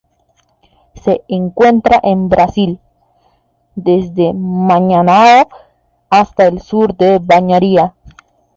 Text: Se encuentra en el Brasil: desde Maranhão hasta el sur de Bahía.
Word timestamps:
Se 0.95 1.23
encuentra 1.27 1.99
en 2.01 2.23
el 2.23 2.27
Brasil: 2.29 2.79
desde 3.75 4.33
Maranhão 4.33 5.47
hasta 6.09 6.47
el 6.47 6.59
sur 6.59 6.95
de 6.95 7.19
Bahía. 7.19 7.93